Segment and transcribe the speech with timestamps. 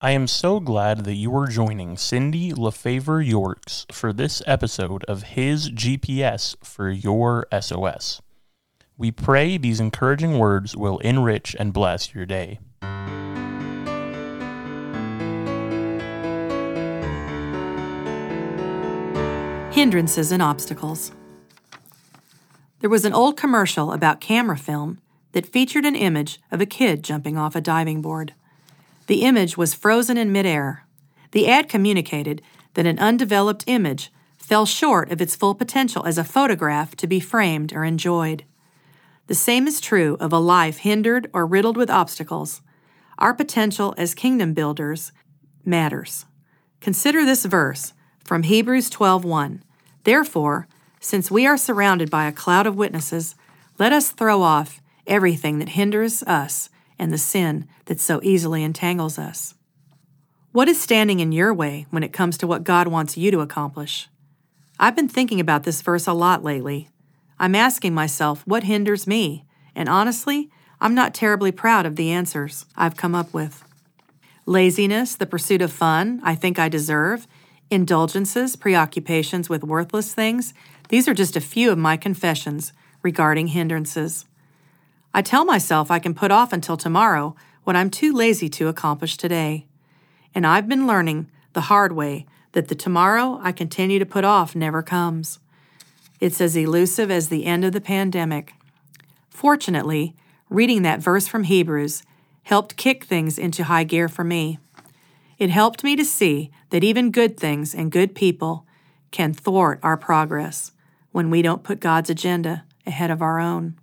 [0.00, 5.24] I am so glad that you are joining Cindy LaFavor Yorks for this episode of
[5.34, 8.22] His GPS for Your SOS.
[8.96, 12.60] We pray these encouraging words will enrich and bless your day.
[19.72, 21.10] Hindrances and obstacles.
[22.78, 25.00] There was an old commercial about camera film
[25.32, 28.34] that featured an image of a kid jumping off a diving board.
[29.08, 30.84] The image was frozen in midair.
[31.32, 32.42] The ad communicated
[32.74, 37.18] that an undeveloped image fell short of its full potential as a photograph to be
[37.18, 38.44] framed or enjoyed.
[39.26, 42.60] The same is true of a life hindered or riddled with obstacles.
[43.18, 45.10] Our potential as kingdom builders
[45.64, 46.26] matters.
[46.82, 49.62] Consider this verse from Hebrews 12:1.
[50.04, 50.68] Therefore,
[51.00, 53.36] since we are surrounded by a cloud of witnesses,
[53.78, 59.18] let us throw off everything that hinders us and the sin that so easily entangles
[59.18, 59.54] us.
[60.52, 63.40] What is standing in your way when it comes to what God wants you to
[63.40, 64.08] accomplish?
[64.80, 66.88] I've been thinking about this verse a lot lately.
[67.38, 70.50] I'm asking myself what hinders me, and honestly,
[70.80, 73.64] I'm not terribly proud of the answers I've come up with.
[74.46, 77.26] Laziness, the pursuit of fun I think I deserve,
[77.70, 80.54] indulgences, preoccupations with worthless things,
[80.88, 82.72] these are just a few of my confessions
[83.02, 84.24] regarding hindrances.
[85.14, 89.16] I tell myself I can put off until tomorrow what I'm too lazy to accomplish
[89.16, 89.66] today.
[90.34, 94.54] And I've been learning the hard way that the tomorrow I continue to put off
[94.54, 95.38] never comes.
[96.20, 98.54] It's as elusive as the end of the pandemic.
[99.30, 100.14] Fortunately,
[100.50, 102.02] reading that verse from Hebrews
[102.44, 104.58] helped kick things into high gear for me.
[105.38, 108.66] It helped me to see that even good things and good people
[109.10, 110.72] can thwart our progress
[111.12, 113.76] when we don't put God's agenda ahead of our own.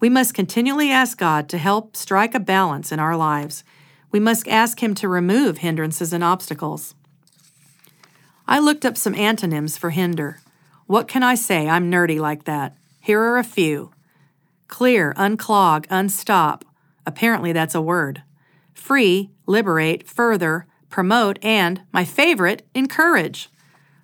[0.00, 3.64] We must continually ask God to help strike a balance in our lives.
[4.12, 6.94] We must ask Him to remove hindrances and obstacles.
[8.46, 10.40] I looked up some antonyms for hinder.
[10.86, 11.68] What can I say?
[11.68, 12.76] I'm nerdy like that.
[13.00, 13.92] Here are a few
[14.68, 16.64] clear, unclog, unstop.
[17.06, 18.22] Apparently, that's a word.
[18.74, 23.48] Free, liberate, further, promote, and, my favorite, encourage.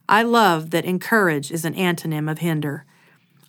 [0.08, 2.84] I love that encourage is an antonym of hinder.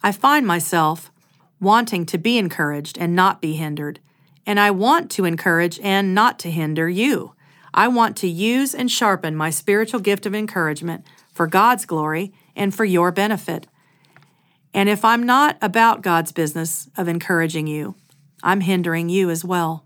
[0.04, 1.12] I find myself
[1.60, 4.00] wanting to be encouraged and not be hindered.
[4.46, 7.34] And I want to encourage and not to hinder you.
[7.74, 12.74] I want to use and sharpen my spiritual gift of encouragement for God's glory and
[12.74, 13.68] for your benefit.
[14.74, 17.96] And if I'm not about God's business of encouraging you,
[18.44, 19.86] I'm hindering you as well.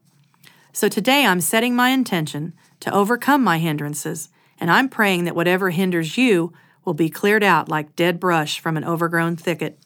[0.74, 5.70] So today I'm setting my intention to overcome my hindrances, and I'm praying that whatever
[5.70, 6.54] hinders you
[6.86, 9.80] will be cleared out like dead brush from an overgrown thicket.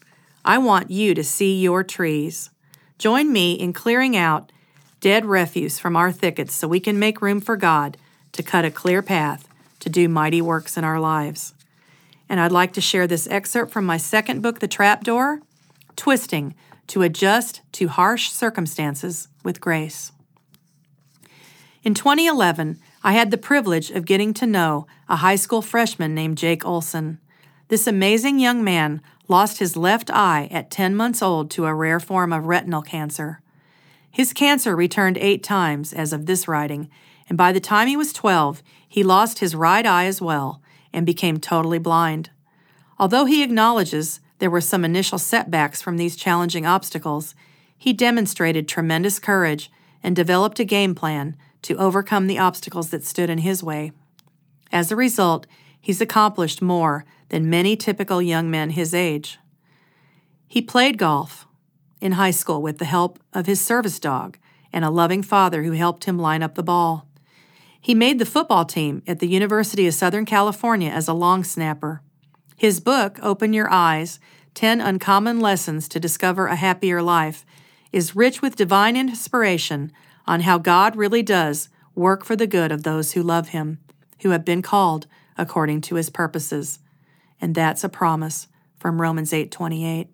[0.45, 2.49] I want you to see your trees.
[2.97, 4.51] Join me in clearing out
[4.99, 7.97] dead refuse from our thickets so we can make room for God
[8.33, 9.47] to cut a clear path
[9.79, 11.53] to do mighty works in our lives.
[12.29, 15.41] And I'd like to share this excerpt from my second book, The Trapdoor
[15.95, 16.55] Twisting
[16.87, 20.11] to Adjust to Harsh Circumstances with Grace.
[21.83, 26.37] In 2011, I had the privilege of getting to know a high school freshman named
[26.37, 27.19] Jake Olson.
[27.73, 31.99] This amazing young man lost his left eye at 10 months old to a rare
[31.99, 33.41] form of retinal cancer.
[34.11, 36.87] His cancer returned eight times as of this writing,
[37.27, 40.61] and by the time he was 12, he lost his right eye as well
[40.93, 42.29] and became totally blind.
[42.99, 47.33] Although he acknowledges there were some initial setbacks from these challenging obstacles,
[47.75, 49.71] he demonstrated tremendous courage
[50.03, 53.93] and developed a game plan to overcome the obstacles that stood in his way.
[54.71, 55.47] As a result,
[55.83, 59.37] he's accomplished more than many typical young men his age.
[60.47, 61.45] He played golf
[61.99, 64.37] in high school with the help of his service dog
[64.71, 67.07] and a loving father who helped him line up the ball.
[67.79, 72.01] He made the football team at the University of Southern California as a long snapper.
[72.55, 74.19] His book, Open Your Eyes
[74.53, 77.45] 10 Uncommon Lessons to Discover a Happier Life,
[77.91, 79.91] is rich with divine inspiration
[80.25, 83.79] on how God really does work for the good of those who love Him,
[84.21, 85.07] who have been called
[85.37, 86.79] according to His purposes
[87.43, 88.47] and that's a promise
[88.77, 90.07] from Romans 8:28.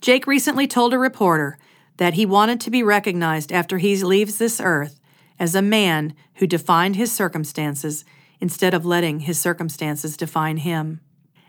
[0.00, 1.58] Jake recently told a reporter
[1.98, 5.00] that he wanted to be recognized after he leaves this earth
[5.38, 8.06] as a man who defined his circumstances
[8.40, 11.02] instead of letting his circumstances define him.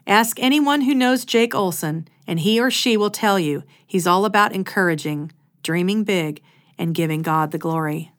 [0.06, 4.26] Ask anyone who knows Jake Olson, and he or she will tell you he's all
[4.26, 5.32] about encouraging,
[5.64, 6.42] dreaming big,
[6.78, 8.12] and giving God the glory.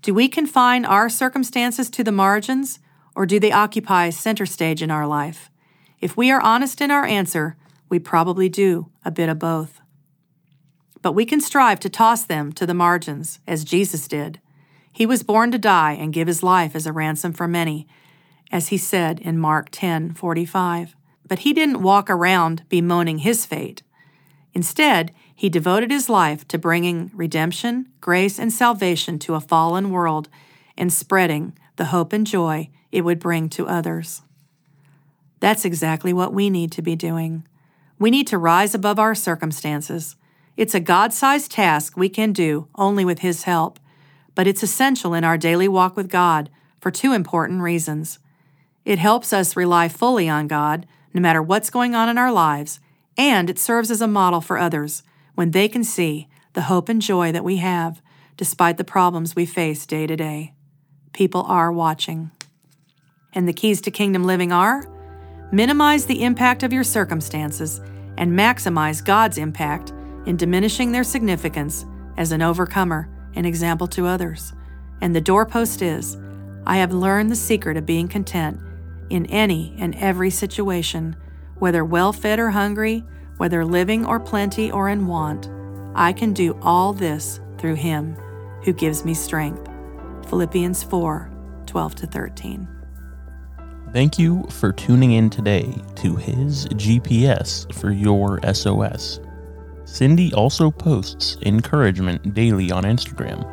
[0.00, 2.78] Do we confine our circumstances to the margins,
[3.14, 5.50] or do they occupy center stage in our life?
[6.00, 7.56] If we are honest in our answer,
[7.88, 9.80] we probably do a bit of both.
[11.00, 14.40] But we can strive to toss them to the margins, as Jesus did.
[14.90, 17.86] He was born to die and give his life as a ransom for many,
[18.50, 20.94] as he said in Mark 10:45.
[21.26, 23.82] But he didn't walk around bemoaning his fate.
[24.52, 30.28] Instead, he devoted his life to bringing redemption, grace, and salvation to a fallen world
[30.76, 34.22] and spreading the hope and joy it would bring to others.
[35.40, 37.44] That's exactly what we need to be doing.
[37.98, 40.14] We need to rise above our circumstances.
[40.56, 43.80] It's a God sized task we can do only with His help,
[44.36, 46.50] but it's essential in our daily walk with God
[46.80, 48.20] for two important reasons.
[48.84, 52.78] It helps us rely fully on God, no matter what's going on in our lives,
[53.18, 55.02] and it serves as a model for others
[55.34, 58.00] when they can see the hope and joy that we have
[58.36, 60.52] despite the problems we face day to day.
[61.12, 62.30] People are watching.
[63.34, 64.88] And the keys to kingdom living are
[65.52, 67.80] minimize the impact of your circumstances
[68.16, 69.92] and maximize God's impact
[70.26, 71.84] in diminishing their significance
[72.16, 74.52] as an overcomer and example to others.
[75.00, 76.16] And the doorpost is
[76.66, 78.58] I have learned the secret of being content
[79.10, 81.16] in any and every situation,
[81.56, 83.04] whether well fed or hungry,
[83.36, 85.50] whether living or plenty or in want.
[85.94, 88.16] I can do all this through Him
[88.64, 89.68] who gives me strength.
[90.28, 91.30] Philippians 4
[91.66, 92.73] 12 to 13.
[93.94, 99.20] Thank you for tuning in today to his GPS for your SOS.
[99.84, 103.44] Cindy also posts encouragement daily on Instagram.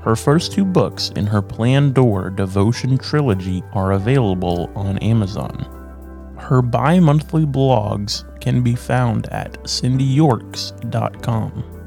[0.00, 5.66] Her first two books in her Plan Door devotion trilogy are available on Amazon.
[6.38, 11.79] Her bi monthly blogs can be found at cindyyorks.com.